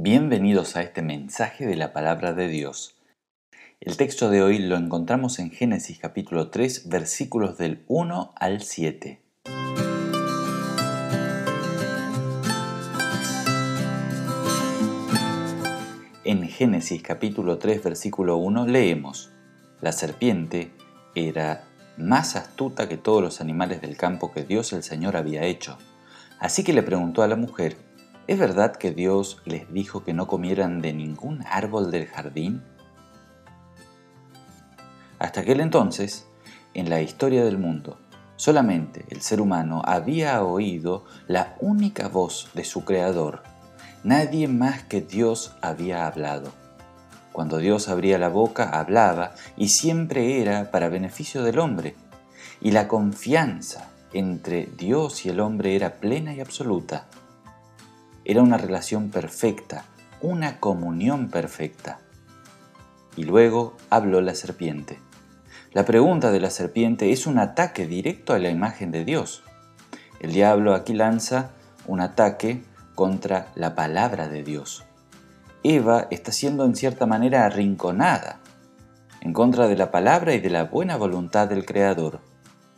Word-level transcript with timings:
Bienvenidos 0.00 0.76
a 0.76 0.82
este 0.82 1.02
mensaje 1.02 1.66
de 1.66 1.74
la 1.74 1.92
palabra 1.92 2.32
de 2.32 2.46
Dios. 2.46 2.94
El 3.80 3.96
texto 3.96 4.30
de 4.30 4.42
hoy 4.42 4.60
lo 4.60 4.76
encontramos 4.76 5.40
en 5.40 5.50
Génesis 5.50 5.98
capítulo 5.98 6.50
3 6.50 6.88
versículos 6.88 7.58
del 7.58 7.82
1 7.88 8.32
al 8.36 8.62
7. 8.62 9.20
En 16.22 16.48
Génesis 16.48 17.02
capítulo 17.02 17.58
3 17.58 17.82
versículo 17.82 18.36
1 18.36 18.68
leemos, 18.68 19.32
La 19.80 19.90
serpiente 19.90 20.70
era 21.16 21.64
más 21.96 22.36
astuta 22.36 22.88
que 22.88 22.98
todos 22.98 23.20
los 23.20 23.40
animales 23.40 23.80
del 23.80 23.96
campo 23.96 24.30
que 24.30 24.44
Dios 24.44 24.72
el 24.72 24.84
Señor 24.84 25.16
había 25.16 25.42
hecho. 25.42 25.76
Así 26.38 26.62
que 26.62 26.72
le 26.72 26.84
preguntó 26.84 27.22
a 27.22 27.26
la 27.26 27.34
mujer, 27.34 27.87
¿Es 28.28 28.38
verdad 28.38 28.76
que 28.76 28.90
Dios 28.90 29.40
les 29.46 29.72
dijo 29.72 30.04
que 30.04 30.12
no 30.12 30.26
comieran 30.26 30.82
de 30.82 30.92
ningún 30.92 31.42
árbol 31.50 31.90
del 31.90 32.06
jardín? 32.06 32.62
Hasta 35.18 35.40
aquel 35.40 35.60
entonces, 35.60 36.26
en 36.74 36.90
la 36.90 37.00
historia 37.00 37.42
del 37.42 37.56
mundo, 37.56 37.98
solamente 38.36 39.06
el 39.08 39.22
ser 39.22 39.40
humano 39.40 39.80
había 39.82 40.44
oído 40.44 41.06
la 41.26 41.56
única 41.60 42.08
voz 42.08 42.50
de 42.52 42.64
su 42.64 42.84
Creador. 42.84 43.44
Nadie 44.04 44.46
más 44.46 44.82
que 44.82 45.00
Dios 45.00 45.56
había 45.62 46.06
hablado. 46.06 46.52
Cuando 47.32 47.56
Dios 47.56 47.88
abría 47.88 48.18
la 48.18 48.28
boca, 48.28 48.68
hablaba 48.78 49.32
y 49.56 49.68
siempre 49.68 50.42
era 50.42 50.70
para 50.70 50.90
beneficio 50.90 51.42
del 51.44 51.58
hombre. 51.58 51.96
Y 52.60 52.72
la 52.72 52.88
confianza 52.88 53.88
entre 54.12 54.66
Dios 54.66 55.24
y 55.24 55.30
el 55.30 55.40
hombre 55.40 55.74
era 55.76 55.94
plena 55.94 56.34
y 56.34 56.40
absoluta. 56.40 57.06
Era 58.28 58.42
una 58.42 58.58
relación 58.58 59.08
perfecta, 59.08 59.86
una 60.20 60.60
comunión 60.60 61.30
perfecta. 61.30 61.98
Y 63.16 63.24
luego 63.24 63.74
habló 63.88 64.20
la 64.20 64.34
serpiente. 64.34 64.98
La 65.72 65.86
pregunta 65.86 66.30
de 66.30 66.38
la 66.38 66.50
serpiente 66.50 67.10
es 67.10 67.26
un 67.26 67.38
ataque 67.38 67.86
directo 67.86 68.34
a 68.34 68.38
la 68.38 68.50
imagen 68.50 68.90
de 68.90 69.06
Dios. 69.06 69.44
El 70.20 70.32
diablo 70.32 70.74
aquí 70.74 70.92
lanza 70.92 71.52
un 71.86 72.02
ataque 72.02 72.62
contra 72.94 73.48
la 73.54 73.74
palabra 73.74 74.28
de 74.28 74.42
Dios. 74.42 74.84
Eva 75.62 76.06
está 76.10 76.30
siendo 76.30 76.66
en 76.66 76.76
cierta 76.76 77.06
manera 77.06 77.46
arrinconada 77.46 78.40
en 79.22 79.32
contra 79.32 79.68
de 79.68 79.76
la 79.76 79.90
palabra 79.90 80.34
y 80.34 80.40
de 80.40 80.50
la 80.50 80.64
buena 80.64 80.98
voluntad 80.98 81.48
del 81.48 81.64
Creador. 81.64 82.20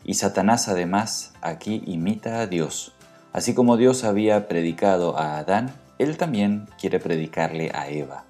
Y 0.05 0.15
Satanás 0.15 0.69
además 0.69 1.33
aquí 1.41 1.83
imita 1.87 2.39
a 2.39 2.47
Dios 2.47 2.95
Así 3.33 3.55
como 3.55 3.77
Dios 3.77 4.05
había 4.05 4.49
predicado 4.49 5.17
a 5.19 5.39
Adán, 5.39 5.73
Él 5.99 6.17
también 6.17 6.69
quiere 6.81 6.99
predicarle 6.99 7.71
a 7.75 7.89
Eva. 7.89 8.25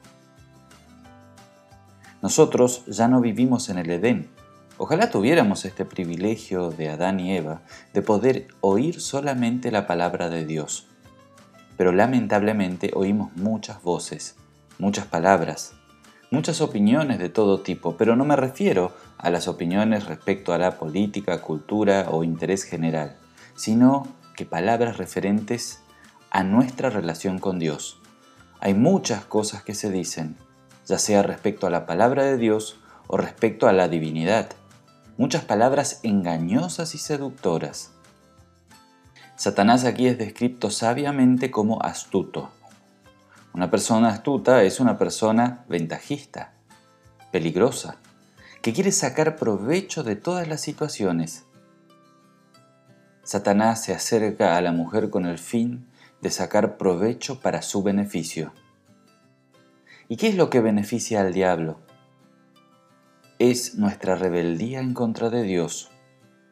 Nosotros 2.23 2.85
ya 2.87 3.09
no 3.09 3.21
vivimos 3.21 3.71
en 3.71 3.79
el 3.79 3.91
Edén. 3.91 4.29
Ojalá 4.77 5.11
tuviéramos 5.11 5.65
este 5.65 5.85
privilegio 5.87 6.71
de 6.71 6.91
Adán 6.91 7.19
y 7.19 7.35
Eva 7.35 7.63
de 7.95 8.03
poder 8.03 8.49
oír 8.61 9.01
solamente 9.01 9.71
la 9.71 9.87
palabra 9.87 10.29
de 10.29 10.45
Dios. 10.45 10.87
Pero 11.79 11.93
lamentablemente 11.93 12.91
oímos 12.95 13.35
muchas 13.37 13.83
voces, 13.83 14.37
muchas 14.79 15.07
palabras, 15.07 15.73
muchas 16.31 16.61
opiniones 16.61 17.19
de 17.19 17.31
todo 17.31 17.61
tipo, 17.61 17.97
pero 17.97 18.17
no 18.17 18.27
me 18.27 18.37
refiero 18.37 18.93
a 19.17 19.31
las 19.31 19.49
opiniones 19.49 20.07
respecto 20.07 20.53
a 20.53 20.59
la 20.59 20.79
política, 20.79 21.41
cultura 21.41 22.09
o 22.11 22.23
interés 22.23 22.65
general, 22.65 23.17
sino 23.57 24.07
palabras 24.45 24.97
referentes 24.97 25.81
a 26.31 26.45
nuestra 26.45 26.91
relación 26.91 27.39
con 27.39 27.59
Dios. 27.59 28.01
Hay 28.61 28.75
muchas 28.75 29.25
cosas 29.25 29.63
que 29.63 29.75
se 29.75 29.91
dicen, 29.91 30.37
ya 30.87 30.99
sea 30.99 31.23
respecto 31.23 31.67
a 31.67 31.71
la 31.71 31.87
palabra 31.87 32.25
de 32.25 32.37
Dios 32.37 32.79
o 33.07 33.17
respecto 33.17 33.69
a 33.69 33.73
la 33.73 33.89
divinidad. 33.89 34.51
Muchas 35.17 35.45
palabras 35.45 36.01
engañosas 36.03 36.95
y 36.95 36.99
seductoras. 36.99 37.93
Satanás 39.37 39.85
aquí 39.85 40.07
es 40.07 40.19
descrito 40.19 40.71
sabiamente 40.71 41.51
como 41.51 41.83
astuto. 41.83 42.51
Una 43.53 43.71
persona 43.71 44.11
astuta 44.11 44.63
es 44.63 44.79
una 44.79 44.99
persona 44.99 45.65
ventajista, 45.69 46.53
peligrosa, 47.33 47.97
que 48.63 48.73
quiere 48.73 48.93
sacar 48.93 49.37
provecho 49.37 50.03
de 50.03 50.17
todas 50.17 50.47
las 50.47 50.61
situaciones 50.61 51.47
Satanás 53.23 53.85
se 53.85 53.93
acerca 53.93 54.57
a 54.57 54.63
la 54.63 54.73
mujer 54.73 55.11
con 55.11 55.27
el 55.27 55.39
fin 55.39 55.87
de 56.23 56.31
sacar 56.31 56.79
provecho 56.79 57.41
para 57.41 57.63
su 57.63 57.83
beneficio. 57.83 58.53
¿Y 60.09 60.17
qué 60.17 60.29
es 60.29 60.37
lo 60.37 60.51
que 60.51 60.61
beneficia 60.61 61.21
al 61.21 61.33
diablo? 61.33 61.79
Es 63.39 63.77
nuestra 63.77 64.17
rebeldía 64.17 64.81
en 64.81 64.95
contra 64.95 65.31
de 65.31 65.43
Dios, 65.43 65.91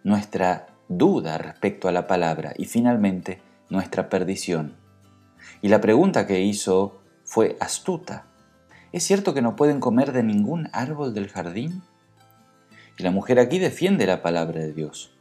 nuestra 0.05 0.67
duda 0.89 1.39
respecto 1.39 1.89
a 1.89 1.93
la 1.93 2.07
palabra 2.07 2.53
y 2.57 2.67
finalmente 2.67 3.41
nuestra 3.71 4.09
perdición. 4.09 4.77
Y 5.63 5.69
la 5.69 5.81
pregunta 5.81 6.27
que 6.27 6.43
hizo 6.43 7.01
fue 7.25 7.57
astuta. 7.61 8.27
¿Es 8.93 9.05
cierto 9.05 9.35
que 9.35 9.43
no 9.43 9.57
pueden 9.57 9.81
comer 9.81 10.13
de 10.13 10.23
ningún 10.23 10.69
árbol 10.73 11.15
del 11.15 11.29
jardín? 11.29 11.83
Y 12.99 13.03
la 13.03 13.11
mujer 13.11 13.39
aquí 13.39 13.59
defiende 13.59 14.07
la 14.07 14.23
palabra 14.23 14.61
de 14.61 14.73
Dios 14.73 15.18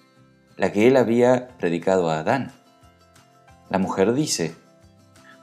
la 0.58 0.72
que 0.72 0.88
él 0.88 0.98
había 0.98 1.50
predicado 1.60 2.10
a 2.10 2.20
Adán. 2.20 2.52
La 3.70 3.78
mujer 3.78 4.14
dice, 4.14 4.56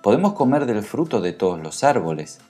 podemos 0.02 0.34
comer 0.34 0.66
del 0.66 0.82
fruto 0.82 1.20
de 1.20 1.32
todos 1.32 1.60
los 1.60 1.84
árboles, 1.84 2.41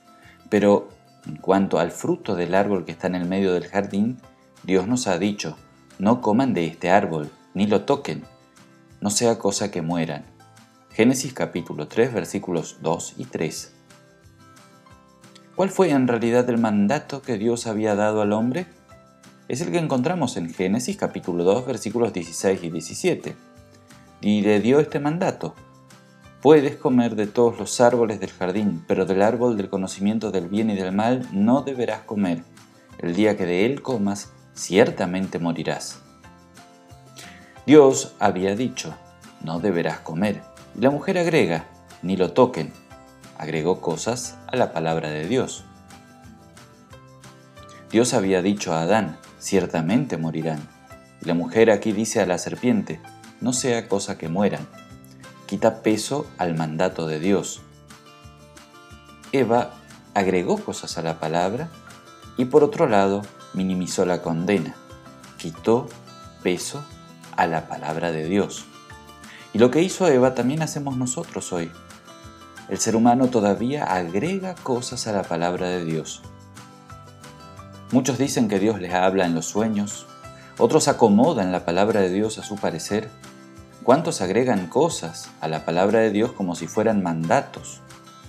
pero 0.49 0.89
en 1.27 1.37
cuanto 1.37 1.79
al 1.79 1.91
fruto 1.91 2.35
del 2.35 2.55
árbol 2.55 2.85
que 2.85 2.91
está 2.91 3.07
en 3.07 3.15
el 3.15 3.25
medio 3.25 3.53
del 3.53 3.67
jardín, 3.67 4.17
Dios 4.63 4.87
nos 4.87 5.07
ha 5.07 5.19
dicho, 5.19 5.57
no 5.99 6.21
coman 6.21 6.53
de 6.53 6.65
este 6.65 6.89
árbol, 6.89 7.29
ni 7.53 7.67
lo 7.67 7.83
toquen, 7.83 8.23
no 8.99 9.09
sea 9.09 9.37
cosa 9.37 9.69
que 9.69 9.81
mueran. 9.81 10.25
Génesis 10.91 11.33
capítulo 11.33 11.87
3 11.87 12.13
versículos 12.13 12.77
2 12.81 13.15
y 13.17 13.25
3. 13.25 13.73
¿Cuál 15.55 15.69
fue 15.69 15.91
en 15.91 16.07
realidad 16.07 16.49
el 16.49 16.57
mandato 16.57 17.21
que 17.21 17.37
Dios 17.37 17.67
había 17.67 17.95
dado 17.95 18.21
al 18.21 18.33
hombre? 18.33 18.65
Es 19.47 19.61
el 19.61 19.71
que 19.71 19.77
encontramos 19.77 20.37
en 20.37 20.51
Génesis 20.51 20.97
capítulo 20.97 21.43
2 21.43 21.67
versículos 21.67 22.13
16 22.13 22.63
y 22.63 22.69
17. 22.69 23.35
Y 24.21 24.41
le 24.41 24.59
dio 24.59 24.79
este 24.79 24.99
mandato. 24.99 25.53
Puedes 26.41 26.75
comer 26.77 27.15
de 27.15 27.27
todos 27.27 27.59
los 27.59 27.79
árboles 27.79 28.19
del 28.19 28.31
jardín, 28.31 28.83
pero 28.87 29.05
del 29.05 29.21
árbol 29.21 29.55
del 29.57 29.69
conocimiento 29.69 30.31
del 30.31 30.47
bien 30.47 30.69
y 30.69 30.75
del 30.75 30.91
mal 30.91 31.27
no 31.31 31.61
deberás 31.61 32.01
comer. 32.01 32.43
El 32.97 33.15
día 33.15 33.37
que 33.37 33.45
de 33.45 33.65
él 33.65 33.81
comas, 33.81 34.31
ciertamente 34.55 35.37
morirás. 35.37 35.99
Dios 37.67 38.13
había 38.19 38.55
dicho, 38.55 38.95
no 39.41 39.59
deberás 39.59 39.99
comer. 39.99 40.41
Y 40.75 40.81
la 40.81 40.89
mujer 40.89 41.17
agrega, 41.17 41.65
ni 42.01 42.15
lo 42.17 42.33
toquen. 42.33 42.73
Agregó 43.37 43.81
cosas 43.81 44.37
a 44.47 44.55
la 44.55 44.71
palabra 44.71 45.09
de 45.09 45.27
Dios. 45.27 45.65
Dios 47.91 48.13
había 48.13 48.41
dicho 48.41 48.73
a 48.73 48.81
Adán, 48.81 49.17
ciertamente 49.45 50.17
morirán. 50.17 50.67
Y 51.21 51.25
la 51.25 51.35
mujer 51.35 51.69
aquí 51.69 51.91
dice 51.91 52.19
a 52.19 52.25
la 52.25 52.39
serpiente, 52.39 52.99
no 53.41 53.53
sea 53.53 53.87
cosa 53.87 54.17
que 54.17 54.27
mueran. 54.27 54.67
Quita 55.45 55.83
peso 55.83 56.25
al 56.39 56.55
mandato 56.55 57.05
de 57.05 57.19
Dios. 57.19 57.61
Eva 59.31 59.75
agregó 60.15 60.57
cosas 60.57 60.97
a 60.97 61.03
la 61.03 61.19
palabra 61.19 61.69
y 62.37 62.45
por 62.45 62.63
otro 62.63 62.87
lado 62.87 63.21
minimizó 63.53 64.03
la 64.05 64.23
condena. 64.23 64.73
Quitó 65.37 65.87
peso 66.41 66.83
a 67.37 67.45
la 67.45 67.67
palabra 67.67 68.11
de 68.11 68.25
Dios. 68.25 68.65
Y 69.53 69.59
lo 69.59 69.69
que 69.69 69.83
hizo 69.83 70.07
Eva 70.07 70.33
también 70.33 70.63
hacemos 70.63 70.97
nosotros 70.97 71.53
hoy. 71.53 71.71
El 72.67 72.79
ser 72.79 72.95
humano 72.95 73.27
todavía 73.27 73.83
agrega 73.83 74.55
cosas 74.55 75.05
a 75.05 75.11
la 75.11 75.21
palabra 75.21 75.69
de 75.69 75.85
Dios. 75.85 76.23
Muchos 77.91 78.17
dicen 78.17 78.47
que 78.47 78.59
Dios 78.59 78.81
les 78.81 78.93
habla 78.93 79.25
en 79.25 79.35
los 79.35 79.45
sueños, 79.45 80.07
otros 80.57 80.87
acomodan 80.87 81.51
la 81.51 81.65
palabra 81.65 82.01
de 82.01 82.09
Dios 82.09 82.39
a 82.39 82.43
su 82.43 82.55
parecer, 82.55 83.09
cuántos 83.83 84.21
agregan 84.21 84.67
cosas 84.67 85.29
a 85.39 85.47
la 85.47 85.65
palabra 85.65 85.99
de 85.99 86.09
Dios 86.09 86.31
como 86.31 86.55
si 86.55 86.65
fueran 86.65 87.03
mandatos, 87.03 87.81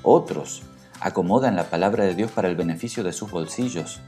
otros 0.03 0.63
acomodan 1.01 1.57
la 1.57 1.71
palabra 1.71 2.05
de 2.05 2.15
Dios 2.15 2.31
para 2.31 2.49
el 2.49 2.57
beneficio 2.57 3.03
de 3.03 3.15
sus 3.15 3.31
bolsillos. 3.31 4.01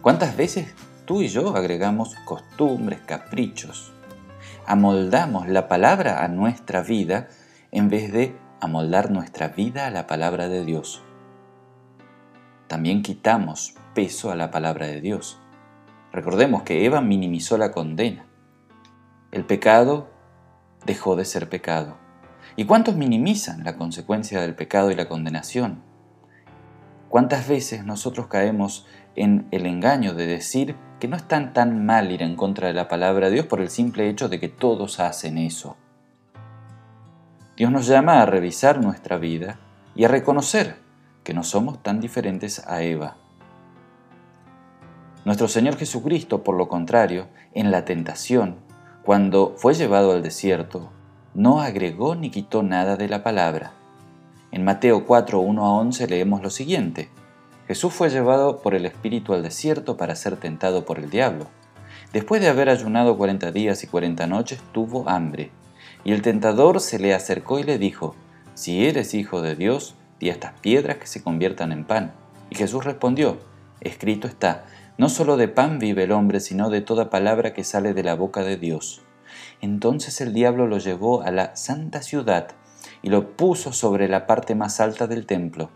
¿Cuántas 0.00 0.36
veces 0.36 0.72
tú 1.04 1.20
y 1.20 1.28
yo 1.28 1.54
agregamos 1.54 2.14
costumbres, 2.24 3.00
caprichos? 3.04 3.92
Amoldamos 4.66 5.48
la 5.48 5.68
palabra 5.68 6.24
a 6.24 6.28
nuestra 6.28 6.82
vida 6.82 7.28
en 7.72 7.90
vez 7.90 8.10
de 8.10 8.34
amoldar 8.60 9.10
nuestra 9.10 9.48
vida 9.48 9.86
a 9.86 9.90
la 9.90 10.06
palabra 10.06 10.48
de 10.48 10.64
Dios. 10.64 11.02
También 12.72 13.02
quitamos 13.02 13.74
peso 13.92 14.32
a 14.32 14.34
la 14.34 14.50
palabra 14.50 14.86
de 14.86 15.02
Dios. 15.02 15.38
Recordemos 16.10 16.62
que 16.62 16.86
Eva 16.86 17.02
minimizó 17.02 17.58
la 17.58 17.70
condena. 17.70 18.24
El 19.30 19.44
pecado 19.44 20.08
dejó 20.86 21.14
de 21.14 21.26
ser 21.26 21.50
pecado. 21.50 21.98
¿Y 22.56 22.64
cuántos 22.64 22.96
minimizan 22.96 23.62
la 23.62 23.76
consecuencia 23.76 24.40
del 24.40 24.54
pecado 24.54 24.90
y 24.90 24.94
la 24.94 25.06
condenación? 25.06 25.82
¿Cuántas 27.10 27.46
veces 27.46 27.84
nosotros 27.84 28.28
caemos 28.28 28.86
en 29.16 29.48
el 29.50 29.66
engaño 29.66 30.14
de 30.14 30.26
decir 30.26 30.74
que 30.98 31.08
no 31.08 31.16
es 31.16 31.28
tan 31.28 31.52
tan 31.52 31.84
mal 31.84 32.10
ir 32.10 32.22
en 32.22 32.36
contra 32.36 32.68
de 32.68 32.72
la 32.72 32.88
palabra 32.88 33.26
de 33.26 33.34
Dios 33.34 33.44
por 33.44 33.60
el 33.60 33.68
simple 33.68 34.08
hecho 34.08 34.30
de 34.30 34.40
que 34.40 34.48
todos 34.48 34.98
hacen 34.98 35.36
eso? 35.36 35.76
Dios 37.54 37.70
nos 37.70 37.86
llama 37.86 38.22
a 38.22 38.24
revisar 38.24 38.82
nuestra 38.82 39.18
vida 39.18 39.58
y 39.94 40.04
a 40.04 40.08
reconocer 40.08 40.81
que 41.24 41.34
no 41.34 41.42
somos 41.44 41.82
tan 41.82 42.00
diferentes 42.00 42.66
a 42.66 42.82
Eva. 42.82 43.16
Nuestro 45.24 45.46
Señor 45.46 45.76
Jesucristo, 45.76 46.42
por 46.42 46.56
lo 46.56 46.68
contrario, 46.68 47.28
en 47.54 47.70
la 47.70 47.84
tentación, 47.84 48.56
cuando 49.04 49.54
fue 49.56 49.74
llevado 49.74 50.12
al 50.12 50.22
desierto, 50.22 50.90
no 51.34 51.60
agregó 51.60 52.14
ni 52.14 52.30
quitó 52.30 52.62
nada 52.62 52.96
de 52.96 53.08
la 53.08 53.22
palabra. 53.22 53.72
En 54.50 54.64
Mateo 54.64 55.06
4, 55.06 55.38
1 55.38 55.64
a 55.64 55.70
11 55.78 56.06
leemos 56.08 56.42
lo 56.42 56.50
siguiente. 56.50 57.08
Jesús 57.66 57.92
fue 57.92 58.10
llevado 58.10 58.60
por 58.60 58.74
el 58.74 58.84
Espíritu 58.84 59.32
al 59.32 59.42
desierto 59.42 59.96
para 59.96 60.16
ser 60.16 60.36
tentado 60.36 60.84
por 60.84 60.98
el 60.98 61.08
diablo. 61.08 61.46
Después 62.12 62.42
de 62.42 62.48
haber 62.48 62.68
ayunado 62.68 63.16
40 63.16 63.50
días 63.52 63.82
y 63.82 63.86
40 63.86 64.26
noches, 64.26 64.60
tuvo 64.72 65.08
hambre. 65.08 65.50
Y 66.04 66.12
el 66.12 66.20
tentador 66.20 66.80
se 66.80 66.98
le 66.98 67.14
acercó 67.14 67.58
y 67.58 67.62
le 67.62 67.78
dijo, 67.78 68.14
Si 68.54 68.86
eres 68.86 69.14
hijo 69.14 69.40
de 69.40 69.54
Dios, 69.54 69.94
di 70.22 70.30
a 70.30 70.34
estas 70.34 70.52
piedras 70.60 70.98
que 70.98 71.08
se 71.08 71.20
conviertan 71.20 71.72
en 71.72 71.84
pan. 71.84 72.12
Y 72.48 72.54
Jesús 72.54 72.84
respondió, 72.84 73.40
Escrito 73.80 74.28
está, 74.28 74.64
no 74.96 75.08
solo 75.08 75.36
de 75.36 75.48
pan 75.48 75.80
vive 75.80 76.04
el 76.04 76.12
hombre, 76.12 76.38
sino 76.38 76.70
de 76.70 76.80
toda 76.80 77.10
palabra 77.10 77.52
que 77.54 77.64
sale 77.64 77.92
de 77.92 78.04
la 78.04 78.14
boca 78.14 78.44
de 78.44 78.56
Dios. 78.56 79.02
Entonces 79.60 80.20
el 80.20 80.32
diablo 80.32 80.68
lo 80.68 80.78
llevó 80.78 81.22
a 81.22 81.32
la 81.32 81.56
santa 81.56 82.02
ciudad 82.02 82.52
y 83.02 83.10
lo 83.10 83.36
puso 83.36 83.72
sobre 83.72 84.06
la 84.06 84.28
parte 84.28 84.54
más 84.54 84.78
alta 84.78 85.08
del 85.08 85.26
templo, 85.26 85.70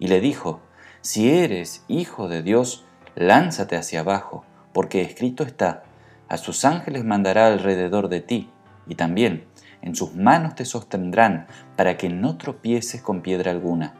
y 0.00 0.08
le 0.08 0.20
dijo, 0.20 0.60
Si 1.00 1.30
eres 1.30 1.84
hijo 1.86 2.26
de 2.26 2.42
Dios, 2.42 2.84
lánzate 3.14 3.76
hacia 3.76 4.00
abajo, 4.00 4.44
porque 4.72 5.02
escrito 5.02 5.44
está, 5.44 5.84
a 6.28 6.38
sus 6.38 6.64
ángeles 6.64 7.04
mandará 7.04 7.46
alrededor 7.46 8.08
de 8.08 8.20
ti, 8.20 8.50
y 8.88 8.96
también 8.96 9.44
en 9.82 9.94
sus 9.96 10.14
manos 10.14 10.54
te 10.54 10.64
sostendrán 10.64 11.46
para 11.76 11.96
que 11.96 12.08
no 12.08 12.38
tropieces 12.38 13.02
con 13.02 13.20
piedra 13.20 13.50
alguna. 13.50 13.94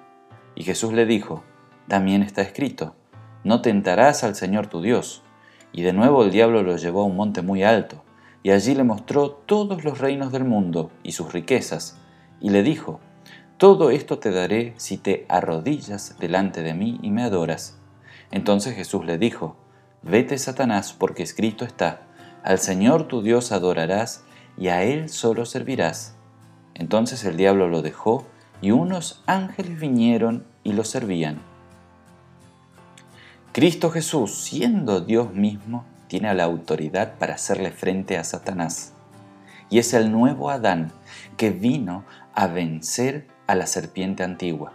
Y 0.55 0.63
Jesús 0.63 0.93
le 0.93 1.07
dijo, 1.07 1.43
también 1.89 2.23
está 2.23 2.43
escrito, 2.43 2.95
no 3.45 3.61
tentarás 3.61 4.25
al 4.25 4.35
Señor 4.35 4.69
tu 4.69 4.81
Dios. 4.81 5.23
Y 5.73 5.83
de 5.83 5.93
nuevo 5.93 6.23
el 6.23 6.31
diablo 6.31 6.63
lo 6.63 6.77
llevó 6.77 7.03
a 7.03 7.07
un 7.07 7.17
monte 7.17 7.43
muy 7.43 7.65
alto, 7.65 8.03
y 8.43 8.51
allí 8.51 8.75
le 8.75 8.85
mostró 8.85 9.31
todos 9.31 9.85
los 9.85 9.99
reinos 9.99 10.33
del 10.33 10.45
mundo 10.45 10.91
y 11.03 11.13
sus 11.13 11.33
riquezas, 11.33 11.99
y 12.41 12.51
le 12.51 12.63
dijo, 12.63 13.01
Todo 13.57 13.91
esto 13.91 14.19
te 14.19 14.31
daré 14.31 14.75
si 14.77 14.99
te 14.99 15.27
arrodillas 15.29 16.17
delante 16.19 16.63
de 16.63 16.75
mí 16.75 16.99
y 17.03 17.11
me 17.11 17.23
adoras. 17.23 17.79
Entonces 18.31 18.75
Jesús 18.75 19.05
le 19.05 19.19
dijo, 19.19 19.57
Vete, 20.03 20.39
Satanás, 20.39 20.93
porque 20.93 21.23
escrito 21.23 21.65
está, 21.65 22.03
Al 22.43 22.59
Señor 22.59 23.09
tu 23.09 23.23
Dios 23.23 23.53
adorarás, 23.53 24.25
y 24.57 24.69
a 24.69 24.83
Él 24.83 25.09
solo 25.09 25.45
servirás. 25.45 26.15
Entonces 26.75 27.25
el 27.25 27.37
diablo 27.37 27.69
lo 27.69 27.83
dejó, 27.83 28.27
y 28.61 28.71
unos 28.71 29.23
ángeles 29.27 29.79
vinieron 29.81 30.47
y 30.63 30.73
lo 30.73 30.85
servían. 30.85 31.41
Cristo 33.53 33.91
Jesús, 33.91 34.45
siendo 34.45 35.01
Dios 35.01 35.35
mismo, 35.35 35.85
tiene 36.07 36.33
la 36.35 36.45
autoridad 36.45 37.19
para 37.19 37.35
hacerle 37.35 37.71
frente 37.71 38.17
a 38.17 38.25
Satanás. 38.25 38.95
Y 39.69 39.79
es 39.79 39.93
el 39.95 40.13
nuevo 40.13 40.49
Adán 40.49 40.93
que 41.37 41.51
vino 41.51 42.05
a 42.35 42.47
vencer 42.47 43.27
a 43.47 43.55
la 43.55 43.67
serpiente 43.67 44.23
antigua. 44.23 44.73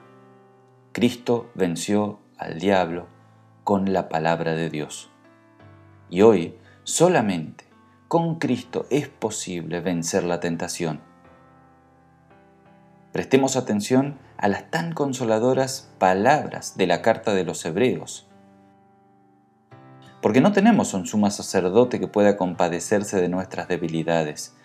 Cristo 0.92 1.50
venció 1.56 2.20
al 2.38 2.60
diablo 2.60 3.08
con 3.64 3.94
la 3.94 4.10
palabra 4.10 4.54
de 4.54 4.70
Dios. 4.70 5.10
Y 6.10 6.22
hoy 6.22 6.56
solamente 6.84 7.67
con 8.08 8.36
Cristo 8.36 8.86
es 8.90 9.08
posible 9.08 9.82
vencer 9.82 10.24
la 10.24 10.40
tentación. 10.40 11.02
Prestemos 13.12 13.56
atención 13.56 14.18
a 14.38 14.48
las 14.48 14.70
tan 14.70 14.94
consoladoras 14.94 15.92
palabras 15.98 16.78
de 16.78 16.88
la 16.88 17.02
carta 17.02 17.34
de 17.34 17.44
los 17.44 17.66
Hebreos 17.66 18.28
porque 20.22 20.42
no 20.42 20.52
tenemos 20.52 20.94
un 20.94 21.06
sumo 21.06 21.30
sacerdote 21.30 22.00
que 22.00 22.08
pueda 22.08 22.38
compadecerse 22.38 23.22
de 23.22 23.30
nuestras 23.30 23.68
debilidades, 23.68 24.56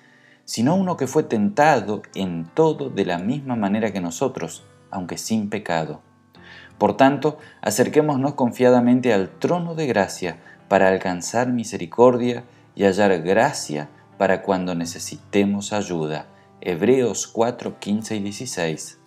sino 0.44 0.74
uno 0.74 0.96
que 0.96 1.06
fue 1.06 1.22
tentado 1.22 2.02
en 2.14 2.46
todo 2.46 2.90
de 2.90 3.04
la 3.04 3.18
misma 3.18 3.54
manera 3.54 3.92
que 3.92 4.00
nosotros, 4.00 4.64
aunque 4.90 5.18
sin 5.18 5.50
pecado. 5.50 6.00
Por 6.78 6.96
tanto, 6.96 7.38
acerquémonos 7.60 8.34
confiadamente 8.34 9.12
al 9.12 9.28
trono 9.28 9.74
de 9.74 9.86
gracia 9.86 10.38
para 10.68 10.88
alcanzar 10.88 11.48
misericordia 11.52 12.44
y 12.74 12.84
hallar 12.84 13.22
gracia 13.22 13.88
para 14.19 14.42
cuando 14.42 14.74
necesitemos 14.74 15.72
ayuda. 15.72 16.26
Hebreos 16.60 17.26
4, 17.26 17.78
15 17.78 18.16
y 18.16 18.20
16. 18.20 18.98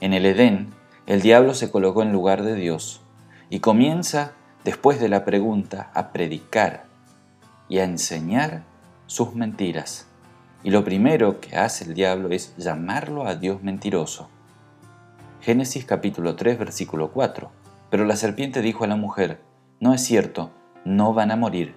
En 0.00 0.12
el 0.12 0.26
Edén, 0.26 0.74
el 1.06 1.22
diablo 1.22 1.54
se 1.54 1.70
colocó 1.70 2.02
en 2.02 2.12
lugar 2.12 2.42
de 2.42 2.54
Dios 2.54 3.00
y 3.48 3.60
comienza 3.60 4.32
después 4.64 5.00
de 5.00 5.08
la 5.08 5.24
pregunta, 5.24 5.90
a 5.94 6.12
predicar 6.12 6.84
y 7.68 7.78
a 7.78 7.84
enseñar 7.84 8.62
sus 9.06 9.34
mentiras. 9.34 10.06
Y 10.62 10.70
lo 10.70 10.84
primero 10.84 11.40
que 11.40 11.56
hace 11.56 11.84
el 11.84 11.94
diablo 11.94 12.28
es 12.30 12.54
llamarlo 12.56 13.26
a 13.26 13.34
Dios 13.34 13.62
mentiroso. 13.62 14.28
Génesis 15.40 15.86
capítulo 15.86 16.36
3 16.36 16.58
versículo 16.58 17.12
4. 17.12 17.50
Pero 17.90 18.04
la 18.04 18.16
serpiente 18.16 18.60
dijo 18.60 18.84
a 18.84 18.86
la 18.86 18.96
mujer, 18.96 19.40
no 19.80 19.94
es 19.94 20.04
cierto, 20.04 20.50
no 20.84 21.14
van 21.14 21.30
a 21.30 21.36
morir. 21.36 21.74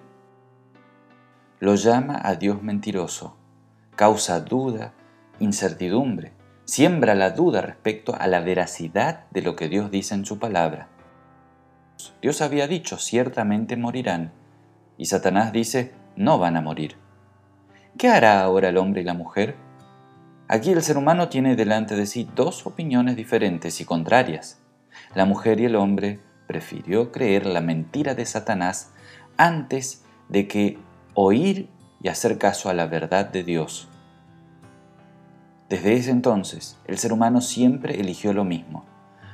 Lo 1.63 1.75
llama 1.75 2.19
a 2.21 2.36
Dios 2.36 2.62
mentiroso, 2.62 3.38
causa 3.95 4.42
duda, 4.42 4.92
incertidumbre, 5.39 6.33
siembra 6.65 7.15
la 7.15 7.30
duda 7.30 7.62
respecto 7.62 8.13
a 8.19 8.27
la 8.27 8.42
veracidad 8.42 9.24
de 9.31 9.44
lo 9.44 9.56
que 9.56 9.69
Dios 9.69 9.89
dice 9.89 10.13
en 10.13 10.25
su 10.25 10.39
palabra. 10.39 10.89
Dios 12.21 12.42
había 12.42 12.68
dicho, 12.68 12.98
ciertamente 12.98 13.77
morirán. 13.77 14.33
Y 14.98 15.06
Satanás 15.06 15.54
dice, 15.54 15.94
no 16.18 16.38
van 16.38 16.57
a 16.57 16.62
morir. 16.62 16.98
¿Qué 17.98 18.10
hará 18.10 18.42
ahora 18.42 18.68
el 18.68 18.75
hombre 18.75 19.00
y 19.00 19.06
la 19.06 19.13
mujer? 19.13 19.56
Aquí 20.50 20.71
el 20.71 20.83
ser 20.83 20.98
humano 20.98 21.30
tiene 21.30 21.56
delante 21.56 21.95
de 21.95 22.07
sí 22.07 22.30
dos 22.36 22.68
opiniones 22.68 23.15
diferentes 23.15 23.80
y 23.80 23.86
contrarias. 23.86 24.62
La 25.15 25.24
mujer 25.24 25.62
y 25.62 25.65
el 25.67 25.77
hombre 25.77 26.20
prefirió 26.46 27.13
creer 27.13 27.46
la 27.46 27.62
mentira 27.62 28.15
de 28.15 28.25
Satanás 28.25 28.91
antes 29.38 30.03
de 30.27 30.50
que 30.50 30.77
oír 31.13 31.70
y 32.01 32.10
hacer 32.10 32.38
caso 32.38 32.70
a 32.70 32.74
la 32.74 32.86
verdad 32.86 33.25
de 33.25 33.43
Dios. 33.43 33.88
Desde 35.70 35.93
ese 35.93 36.12
entonces, 36.12 36.77
el 36.86 36.98
ser 36.98 37.13
humano 37.13 37.41
siempre 37.41 38.00
eligió 38.00 38.34
lo 38.34 38.43
mismo. 38.43 38.86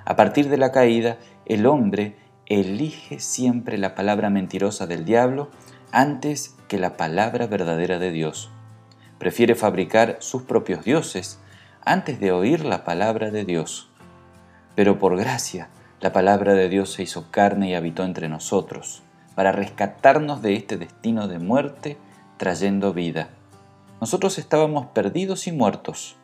A 0.05 0.15
partir 0.15 0.50
de 0.50 0.57
la 0.57 0.71
caída, 0.71 1.17
el 1.45 1.65
hombre 1.65 2.15
elige 2.45 3.19
siempre 3.19 3.77
la 3.77 3.95
palabra 3.95 4.29
mentirosa 4.29 4.88
del 4.88 5.05
diablo 5.05 5.50
antes 5.91 6.55
que 6.67 6.77
la 6.77 6.98
palabra 6.98 7.48
verdadera 7.48 8.00
de 8.00 8.12
Dios. 8.12 8.51
Prefiere 9.17 9.55
fabricar 9.55 10.17
sus 10.19 10.43
propios 10.43 10.86
dioses 10.86 11.39
antes 11.83 12.19
de 12.19 12.31
oír 12.31 12.63
la 12.63 12.83
palabra 12.83 13.31
de 13.31 13.45
Dios. 13.45 13.89
Pero 14.75 14.98
por 15.00 15.17
gracia, 15.17 15.69
la 16.00 16.13
palabra 16.13 16.53
de 16.53 16.69
Dios 16.69 16.93
se 16.93 17.03
hizo 17.03 17.29
carne 17.31 17.69
y 17.69 17.75
habitó 17.75 18.03
entre 18.03 18.29
nosotros, 18.29 19.03
para 19.39 19.53
rescatarnos 19.53 20.41
de 20.41 20.53
este 20.53 20.75
destino 20.75 21.29
de 21.29 21.39
muerte, 21.39 21.98
trayendo 22.36 22.91
vida. 22.91 23.29
Nosotros 24.01 24.38
estábamos 24.38 24.88
perdidos 24.88 25.48
y 25.48 25.53
muertos, 25.53 26.17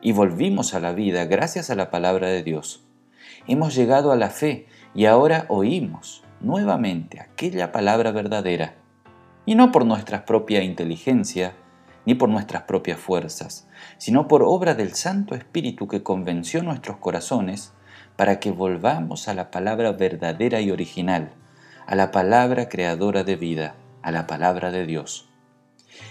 y 0.00 0.12
volvimos 0.12 0.72
a 0.72 0.80
la 0.80 0.92
vida 0.92 1.26
gracias 1.26 1.68
a 1.68 1.74
la 1.74 1.90
palabra 1.90 2.28
de 2.28 2.42
Dios. 2.42 2.82
Hemos 3.46 3.74
llegado 3.74 4.12
a 4.12 4.16
la 4.16 4.30
fe 4.30 4.66
y 4.94 5.04
ahora 5.04 5.44
oímos 5.50 6.24
nuevamente 6.40 7.20
aquella 7.20 7.70
palabra 7.70 8.12
verdadera, 8.12 8.76
y 9.44 9.56
no 9.56 9.70
por 9.70 9.84
nuestra 9.84 10.24
propia 10.24 10.62
inteligencia, 10.62 11.52
ni 12.06 12.14
por 12.14 12.30
nuestras 12.30 12.62
propias 12.62 12.98
fuerzas, 12.98 13.68
sino 13.98 14.26
por 14.26 14.42
obra 14.42 14.74
del 14.74 14.94
Santo 14.94 15.34
Espíritu 15.34 15.86
que 15.86 16.02
convenció 16.02 16.62
nuestros 16.62 16.96
corazones 16.96 17.74
para 18.16 18.40
que 18.40 18.52
volvamos 18.52 19.28
a 19.28 19.34
la 19.34 19.50
palabra 19.50 19.92
verdadera 19.92 20.62
y 20.62 20.70
original, 20.70 21.34
a 21.86 21.94
la 21.94 22.10
palabra 22.10 22.68
creadora 22.68 23.24
de 23.24 23.36
vida, 23.36 23.74
a 24.02 24.10
la 24.10 24.26
palabra 24.26 24.70
de 24.70 24.86
Dios. 24.86 25.28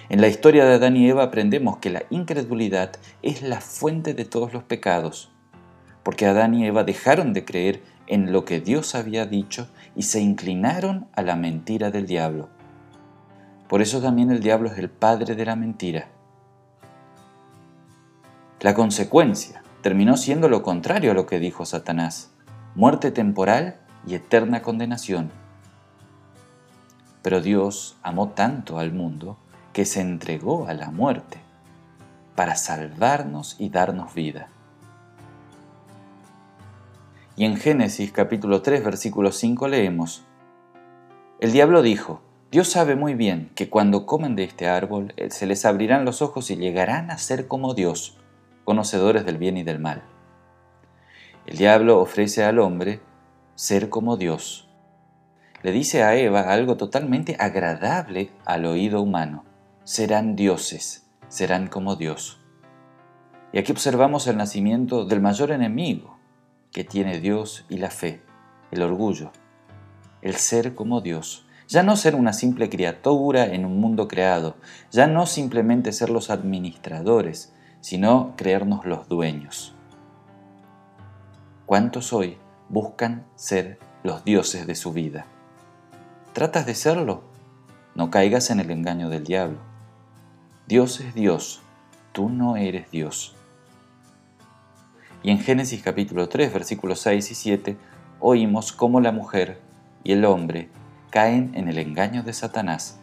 En 0.10 0.22
la 0.22 0.28
historia 0.28 0.66
de 0.66 0.76
Adán 0.76 0.96
y 0.96 1.10
Eva 1.10 1.24
aprendemos 1.24 1.78
que 1.78 1.90
la 1.90 2.04
incredulidad 2.10 2.92
es 3.22 3.42
la 3.42 3.62
fuente 3.62 4.14
de 4.14 4.26
todos 4.26 4.54
los 4.54 4.64
pecados, 4.64 5.32
porque 6.04 6.26
Adán 6.26 6.54
y 6.54 6.66
Eva 6.66 6.84
dejaron 6.84 7.34
de 7.34 7.46
creer 7.46 7.82
en 8.08 8.32
lo 8.32 8.46
que 8.46 8.60
Dios 8.60 8.96
había 8.96 9.26
dicho 9.26 9.68
y 9.96 10.04
se 10.04 10.22
inclinaron 10.22 11.08
a 11.14 11.22
la 11.22 11.36
mentira 11.36 11.92
del 11.92 12.06
diablo. 12.06 12.50
Por 13.68 13.82
eso 13.82 14.02
también 14.02 14.30
el 14.30 14.42
diablo 14.42 14.70
es 14.70 14.78
el 14.78 14.90
padre 14.90 15.36
de 15.36 15.46
la 15.46 15.56
mentira. 15.56 16.08
La 18.60 18.74
consecuencia 18.74 19.64
terminó 19.82 20.16
siendo 20.16 20.48
lo 20.48 20.64
contrario 20.64 21.12
a 21.12 21.14
lo 21.14 21.26
que 21.26 21.40
dijo 21.40 21.66
Satanás. 21.66 22.30
muerte 22.76 23.12
temporal 23.12 23.78
y 24.08 24.16
eterna 24.16 24.64
condenación. 24.64 25.32
Pero 27.24 27.42
Dios 27.42 27.98
amó 28.04 28.30
tanto 28.30 28.78
al 28.78 28.94
mundo 28.94 29.38
que 29.72 29.86
se 29.86 30.02
entregó 30.02 30.68
a 30.68 30.74
la 30.74 30.92
muerte 30.92 31.40
para 32.36 32.56
salvarnos 32.56 33.56
y 33.60 33.70
darnos 33.70 34.14
vida. 34.14 34.50
Y 37.36 37.46
en 37.46 37.58
Génesis 37.58 38.12
capítulo 38.12 38.62
3 38.62 38.84
versículo 38.84 39.32
5 39.32 39.68
leemos, 39.68 40.24
El 41.40 41.52
diablo 41.52 41.82
dijo, 41.82 42.22
Dios 42.52 42.68
sabe 42.68 42.96
muy 42.96 43.16
bien 43.16 43.50
que 43.56 43.70
cuando 43.70 44.06
comen 44.06 44.36
de 44.36 44.44
este 44.44 44.68
árbol 44.68 45.14
eh, 45.18 45.32
se 45.32 45.48
les 45.48 45.66
abrirán 45.66 46.06
los 46.06 46.22
ojos 46.22 46.52
y 46.52 46.56
llegarán 46.56 47.10
a 47.10 47.18
ser 47.18 47.48
como 47.48 47.74
Dios, 47.74 48.18
conocedores 48.64 49.26
del 49.26 49.40
bien 49.40 49.58
y 49.58 49.64
del 49.64 49.80
mal. 49.80 50.04
El 51.48 51.58
diablo 51.58 52.00
ofrece 52.00 52.44
al 52.44 52.60
hombre 52.60 53.02
ser 53.56 53.90
como 53.90 54.18
Dios. 54.18 54.63
Le 55.64 55.72
dice 55.72 56.04
a 56.04 56.14
Eva 56.16 56.52
algo 56.52 56.76
totalmente 56.76 57.38
agradable 57.40 58.32
al 58.44 58.66
oído 58.66 59.02
humano. 59.02 59.46
Serán 59.86 60.36
dioses, 60.36 61.10
serán 61.30 61.68
como 61.68 61.96
Dios. 61.96 62.42
Y 63.54 63.60
aquí 63.60 63.72
observamos 63.72 64.28
el 64.28 64.36
nacimiento 64.36 65.06
del 65.06 65.22
mayor 65.22 65.52
enemigo 65.52 66.18
que 66.74 66.84
tiene 66.84 67.22
Dios 67.22 67.66
y 67.70 67.78
la 67.78 67.92
fe, 67.92 68.22
el 68.72 68.82
orgullo, 68.82 69.32
el 70.22 70.36
ser 70.36 70.76
como 70.76 71.00
Dios. 71.00 71.46
Ya 71.70 71.82
no 71.82 71.96
ser 71.96 72.16
una 72.16 72.34
simple 72.34 72.70
criatura 72.70 73.46
en 73.46 73.64
un 73.64 73.80
mundo 73.80 74.10
creado, 74.10 74.58
ya 74.92 75.08
no 75.08 75.26
simplemente 75.26 75.94
ser 75.94 76.10
los 76.10 76.30
administradores, 76.30 77.54
sino 77.80 78.34
creernos 78.36 78.86
los 78.86 79.08
dueños. 79.08 79.74
¿Cuántos 81.66 82.12
hoy 82.12 82.38
buscan 82.68 83.26
ser 83.36 83.80
los 84.04 84.26
dioses 84.26 84.68
de 84.68 84.76
su 84.76 84.92
vida? 84.92 85.26
¿Tratas 86.34 86.66
de 86.66 86.74
serlo? 86.74 87.22
No 87.94 88.10
caigas 88.10 88.50
en 88.50 88.60
el 88.60 88.72
engaño 88.72 89.08
del 89.08 89.24
diablo. 89.24 89.60
Dios 90.66 91.00
es 91.00 91.14
Dios, 91.14 91.62
tú 92.12 92.28
no 92.28 92.58
eres 92.58 92.90
Dios. 92.90 93.36
Y 95.22 95.30
en 95.30 95.38
Génesis 95.38 95.84
capítulo 95.84 96.30
3, 96.30 96.52
versículos 96.52 97.02
6 97.02 97.30
y 97.30 97.36
7, 97.36 97.78
oímos 98.20 98.72
cómo 98.72 99.00
la 99.00 99.12
mujer 99.12 99.60
y 100.04 100.14
el 100.14 100.26
hombre 100.26 100.70
caen 101.12 101.52
en 101.54 101.68
el 101.68 101.78
engaño 101.78 102.24
de 102.24 102.34
Satanás. 102.34 103.00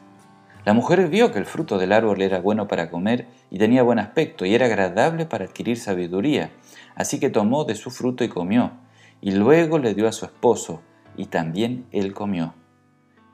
La 0.64 0.72
mujer 0.72 1.08
vio 1.08 1.30
que 1.30 1.38
el 1.38 1.46
fruto 1.46 1.78
del 1.78 1.92
árbol 1.92 2.22
era 2.22 2.40
bueno 2.40 2.66
para 2.66 2.90
comer 2.90 3.28
y 3.48 3.58
tenía 3.58 3.84
buen 3.84 4.00
aspecto 4.00 4.44
y 4.44 4.56
era 4.56 4.66
agradable 4.66 5.24
para 5.24 5.44
adquirir 5.44 5.78
sabiduría, 5.78 6.50
así 6.96 7.20
que 7.20 7.30
tomó 7.30 7.64
de 7.64 7.76
su 7.76 7.92
fruto 7.92 8.24
y 8.24 8.28
comió, 8.28 8.72
y 9.20 9.30
luego 9.30 9.78
le 9.78 9.94
dio 9.94 10.08
a 10.08 10.12
su 10.12 10.24
esposo, 10.24 10.80
y 11.16 11.26
también 11.26 11.86
él 11.92 12.12
comió. 12.12 12.54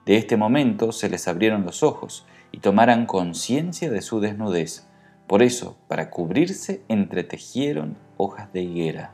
De 0.07 0.17
este 0.17 0.37
momento 0.37 0.93
se 0.93 1.09
les 1.11 1.27
abrieron 1.27 1.65
los 1.65 1.83
ojos 1.83 2.25
y 2.53 2.61
tomaran 2.61 3.07
conciencia 3.07 3.91
de 3.91 4.03
su 4.03 4.21
desnudez. 4.21 4.87
Por 5.27 5.43
eso, 5.43 5.77
para 5.89 6.11
cubrirse, 6.11 6.85
entretejieron 6.89 7.99
hojas 8.17 8.53
de 8.53 8.63
higuera. 8.63 9.13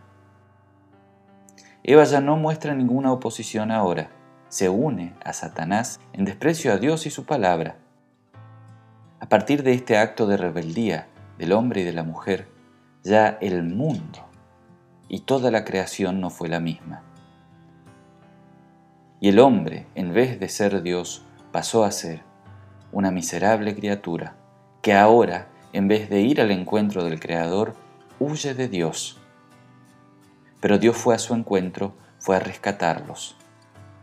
Eva 1.82 2.04
ya 2.04 2.20
no 2.20 2.36
muestra 2.36 2.74
ninguna 2.74 3.10
oposición 3.10 3.70
ahora, 3.70 4.10
se 4.48 4.68
une 4.68 5.14
a 5.24 5.32
Satanás 5.32 5.98
en 6.12 6.26
desprecio 6.26 6.72
a 6.74 6.76
Dios 6.76 7.06
y 7.06 7.10
su 7.10 7.24
palabra. 7.24 7.78
A 9.18 9.28
partir 9.30 9.62
de 9.62 9.72
este 9.72 9.96
acto 9.96 10.26
de 10.26 10.36
rebeldía 10.36 11.08
del 11.38 11.52
hombre 11.52 11.80
y 11.80 11.84
de 11.84 11.94
la 11.94 12.02
mujer, 12.02 12.48
ya 13.02 13.38
el 13.40 13.62
mundo 13.62 14.26
y 15.08 15.20
toda 15.20 15.50
la 15.50 15.64
creación 15.64 16.20
no 16.20 16.28
fue 16.28 16.48
la 16.48 16.60
misma. 16.60 17.02
Y 19.22 19.28
el 19.28 19.38
hombre, 19.38 19.86
en 19.94 20.12
vez 20.12 20.40
de 20.40 20.48
ser 20.48 20.82
Dios, 20.82 21.22
pasó 21.52 21.84
a 21.84 21.92
ser 21.92 22.22
una 22.90 23.12
miserable 23.12 23.72
criatura, 23.72 24.34
que 24.82 24.94
ahora, 24.94 25.46
en 25.72 25.86
vez 25.86 26.10
de 26.10 26.22
ir 26.22 26.40
al 26.40 26.50
encuentro 26.50 27.04
del 27.04 27.20
Creador, 27.20 27.74
huye 28.18 28.52
de 28.52 28.66
Dios. 28.66 29.20
Pero 30.58 30.78
Dios 30.78 30.96
fue 30.96 31.14
a 31.14 31.20
su 31.20 31.34
encuentro, 31.34 31.94
fue 32.18 32.34
a 32.34 32.40
rescatarlos. 32.40 33.36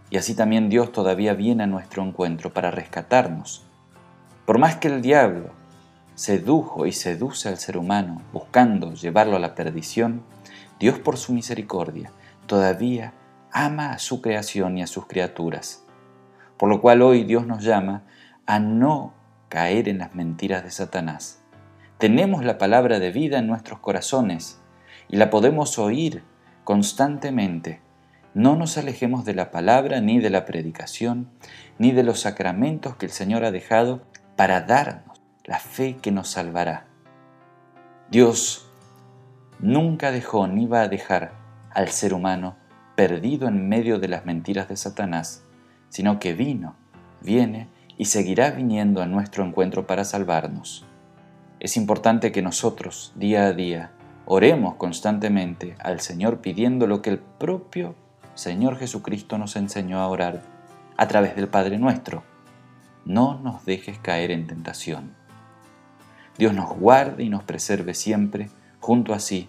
Y 0.10 0.16
así 0.16 0.36
también 0.36 0.70
Dios 0.70 0.94
todavía 0.94 1.34
viene 1.34 1.64
a 1.64 1.68
nuestro 1.68 2.02
encuentro 2.02 2.54
para 2.54 2.72
rescatarnos. 2.72 3.66
Por 4.46 4.58
más 4.58 4.78
que 4.78 4.88
el 4.88 5.02
diablo 5.02 5.50
sedujo 6.16 6.86
y 6.86 6.94
seduce 6.94 7.50
al 7.50 7.58
ser 7.58 7.76
humano 7.76 8.22
buscando 8.32 8.94
llevarlo 8.94 9.36
a 9.36 9.40
la 9.40 9.54
perdición, 9.54 10.24
Dios 10.80 10.98
por 10.98 11.18
su 11.18 11.34
misericordia 11.34 12.14
todavía 12.48 13.14
ama 13.52 13.92
a 13.92 14.00
su 14.00 14.22
creación 14.22 14.78
y 14.78 14.84
a 14.84 14.88
sus 14.88 15.08
criaturas. 15.08 15.86
Por 16.58 16.70
lo 16.70 16.82
cual 16.82 17.02
hoy 17.02 17.24
Dios 17.24 17.46
nos 17.46 17.64
llama 17.64 18.04
a 18.46 18.60
no 18.60 19.14
caer 19.50 19.90
en 19.90 20.00
las 20.00 20.16
mentiras 20.16 20.64
de 20.64 20.72
Satanás, 20.72 21.42
tenemos 21.98 22.46
la 22.46 22.58
palabra 22.58 23.00
de 23.00 23.12
vida 23.12 23.40
en 23.40 23.48
nuestros 23.48 23.80
corazones 23.80 24.62
y 25.10 25.18
la 25.18 25.30
podemos 25.30 25.78
oír 25.80 26.24
constantemente. 26.64 27.82
No 28.34 28.56
nos 28.56 28.78
alejemos 28.78 29.26
de 29.26 29.34
la 29.34 29.52
palabra 29.52 30.00
ni 30.00 30.20
de 30.20 30.30
la 30.30 30.46
predicación, 30.46 31.30
ni 31.78 31.92
de 31.92 32.04
los 32.04 32.22
sacramentos 32.22 32.96
que 32.96 33.06
el 33.06 33.12
Señor 33.12 33.44
ha 33.44 33.52
dejado 33.52 34.04
para 34.36 34.62
darnos 34.62 35.20
la 35.44 35.60
fe 35.60 35.98
que 35.98 36.12
nos 36.12 36.30
salvará. 36.30 36.86
Dios 38.10 38.70
nunca 39.60 40.12
dejó 40.12 40.48
ni 40.48 40.68
va 40.68 40.82
a 40.82 40.88
dejar 40.88 41.34
al 41.72 41.90
ser 41.90 42.14
humano 42.14 42.56
perdido 43.00 43.48
en 43.48 43.70
medio 43.70 43.98
de 43.98 44.10
las 44.10 44.26
mentiras 44.26 44.68
de 44.68 44.76
Satanás, 44.76 45.42
sino 45.88 46.20
que 46.20 46.34
vino, 46.34 46.76
viene 47.22 47.70
y 47.98 48.04
seguirá 48.04 48.52
viniendo 48.52 49.02
a 49.02 49.06
nuestro 49.06 49.46
encuentro 49.46 49.88
para 49.88 50.04
salvarnos. 50.04 50.86
Es 51.62 51.78
importante 51.78 52.34
que 52.34 52.42
nosotros, 52.42 53.14
día 53.16 53.46
a 53.46 53.54
día, 53.54 53.92
oremos 54.26 54.76
constantemente 54.76 55.78
al 55.80 56.02
Señor 56.02 56.42
pidiendo 56.42 56.88
lo 56.88 57.02
que 57.02 57.12
el 57.12 57.20
propio 57.20 57.96
Señor 58.36 58.78
Jesucristo 58.78 59.38
nos 59.38 59.56
enseñó 59.56 60.00
a 60.00 60.08
orar 60.10 60.42
a 60.98 61.08
través 61.08 61.38
del 61.38 61.48
Padre 61.48 61.78
nuestro. 61.78 62.24
No 63.06 63.40
nos 63.40 63.64
dejes 63.64 63.98
caer 64.00 64.30
en 64.30 64.46
tentación. 64.46 65.14
Dios 66.38 66.54
nos 66.54 66.78
guarde 66.78 67.24
y 67.24 67.30
nos 67.30 67.44
preserve 67.44 67.94
siempre 67.94 68.50
junto 68.82 69.14
a 69.14 69.20
sí 69.20 69.48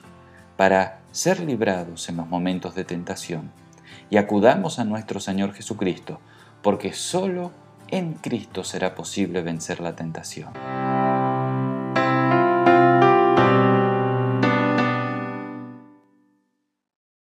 para 0.60 1.00
ser 1.10 1.40
librados 1.40 2.10
en 2.10 2.18
los 2.18 2.28
momentos 2.28 2.74
de 2.74 2.84
tentación. 2.84 3.50
Y 4.10 4.18
acudamos 4.18 4.78
a 4.78 4.84
nuestro 4.84 5.18
Señor 5.18 5.54
Jesucristo, 5.54 6.20
porque 6.60 6.92
solo 6.92 7.50
en 7.88 8.12
Cristo 8.12 8.62
será 8.62 8.94
posible 8.94 9.40
vencer 9.40 9.80
la 9.80 9.96
tentación. 9.96 10.50